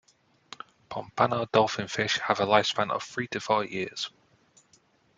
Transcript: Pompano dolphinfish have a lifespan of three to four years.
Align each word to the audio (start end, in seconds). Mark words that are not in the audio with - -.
Pompano 0.89 1.45
dolphinfish 1.45 2.17
have 2.21 2.39
a 2.39 2.45
lifespan 2.47 2.89
of 2.89 3.03
three 3.03 3.27
to 3.27 3.39
four 3.39 3.63
years. 3.65 4.09